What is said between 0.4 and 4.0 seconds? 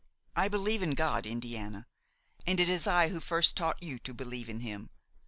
believe in God, Indiana, and it was I who first taught you